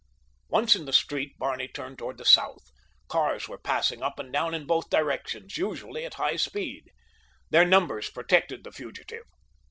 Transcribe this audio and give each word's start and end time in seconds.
Once 0.49 0.75
in 0.75 0.85
the 0.85 0.93
street 0.93 1.37
Barney 1.37 1.67
turned 1.67 1.99
toward 1.99 2.17
the 2.17 2.25
south. 2.25 2.71
Cars 3.07 3.47
were 3.47 3.59
passing 3.59 4.01
up 4.01 4.17
and 4.17 4.33
down 4.33 4.55
in 4.55 4.65
both 4.65 4.89
directions, 4.89 5.55
usually 5.57 6.05
at 6.05 6.15
high 6.15 6.37
speed. 6.37 6.89
Their 7.51 7.65
numbers 7.65 8.09
protected 8.09 8.63
the 8.63 8.71
fugitive. 8.71 9.25